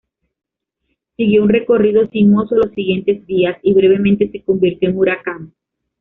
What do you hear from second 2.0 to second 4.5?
sinuoso los siguientes días, y brevemente se